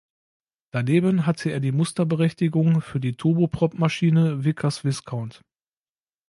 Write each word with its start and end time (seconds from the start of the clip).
Daneben 0.73 1.27
hatte 1.27 1.51
er 1.51 1.59
die 1.59 1.71
Musterberechtigung 1.71 2.81
für 2.81 2.99
die 2.99 3.13
Turbopropmaschine 3.13 4.43
Vickers 4.43 4.83
Viscount. 4.83 5.43